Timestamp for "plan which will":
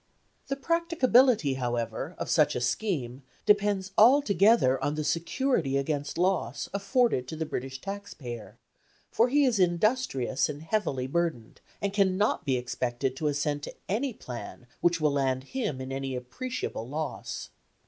14.11-15.11